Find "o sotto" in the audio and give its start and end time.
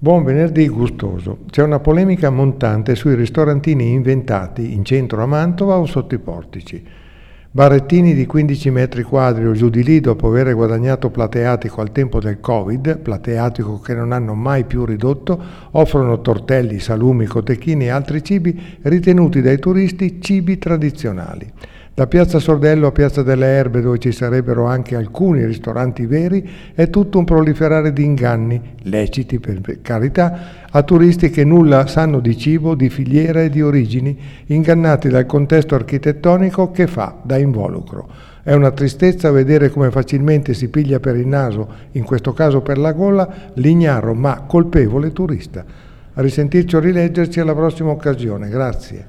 5.76-6.14